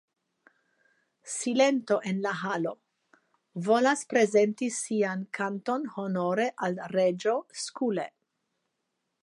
Silento 1.33 1.97
en 2.11 2.21
la 2.23 2.31
Halo; 2.39 2.71
volas 3.67 4.03
prezenti 4.15 4.69
sian 4.79 5.21
kanton 5.41 5.85
honore 5.99 6.49
al 6.69 6.81
reĝo 6.97 7.35
Skule. 7.65 8.07